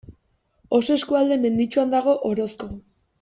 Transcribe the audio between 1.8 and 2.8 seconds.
dago Orozko.